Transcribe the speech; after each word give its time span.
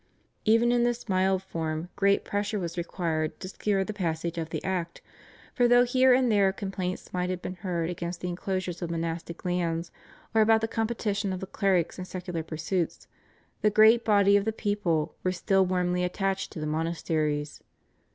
Even 0.45 0.71
in 0.71 0.83
this 0.83 1.07
mild 1.07 1.43
form 1.43 1.89
great 1.95 2.25
pressure 2.25 2.57
was 2.57 2.75
required 2.75 3.39
to 3.39 3.47
secure 3.47 3.83
the 3.83 3.93
passage 3.93 4.39
of 4.39 4.49
the 4.49 4.63
Act, 4.63 4.99
for 5.53 5.67
though 5.67 5.83
here 5.83 6.11
and 6.11 6.31
there 6.31 6.51
complaints 6.51 7.13
might 7.13 7.29
have 7.29 7.39
been 7.43 7.53
heard 7.57 7.87
against 7.87 8.19
the 8.19 8.27
enclosures 8.27 8.81
of 8.81 8.89
monastic 8.89 9.45
lands 9.45 9.91
or 10.33 10.41
about 10.41 10.61
the 10.61 10.67
competition 10.67 11.31
of 11.31 11.39
the 11.39 11.45
clerics 11.45 11.99
in 11.99 12.05
secular 12.05 12.41
pursuits, 12.41 13.05
the 13.61 13.69
great 13.69 14.03
body 14.03 14.35
of 14.35 14.45
the 14.45 14.51
people 14.51 15.13
were 15.23 15.31
still 15.31 15.67
warmly 15.67 16.03
attached 16.03 16.51
to 16.51 16.59
the 16.59 16.65
monasteries. 16.65 17.61